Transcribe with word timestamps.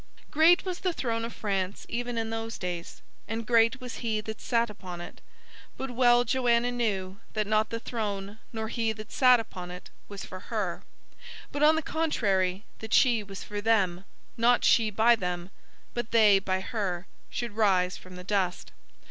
Great 0.31 0.65
was 0.65 0.79
the 0.79 0.91
throne 0.93 1.23
of 1.23 1.31
France 1.31 1.85
even 1.87 2.17
in 2.17 2.31
those 2.31 2.57
days, 2.57 3.03
and 3.27 3.45
great 3.45 3.79
was 3.79 3.97
he 3.97 4.19
that 4.19 4.41
sate 4.41 4.67
upon 4.67 4.99
it: 4.99 5.21
but 5.77 5.91
well 5.91 6.23
Joanna 6.23 6.71
knew 6.71 7.19
that 7.33 7.45
not 7.45 7.69
the 7.69 7.79
throne, 7.79 8.39
nor 8.51 8.67
he 8.69 8.93
that 8.93 9.11
sate 9.11 9.39
upon 9.39 9.69
it, 9.69 9.91
was 10.09 10.25
for 10.25 10.39
her; 10.39 10.81
but, 11.51 11.61
on 11.61 11.75
the 11.75 11.83
contrary, 11.83 12.63
that 12.79 12.95
she 12.95 13.21
was 13.21 13.43
for 13.43 13.61
them; 13.61 14.03
not 14.37 14.65
she 14.65 14.89
by 14.89 15.15
them, 15.15 15.51
but 15.93 16.09
they 16.09 16.39
by 16.39 16.61
her, 16.61 17.05
should 17.29 17.51
rise 17.55 17.95
from 17.95 18.15
the 18.15 18.23
dust. 18.23 18.71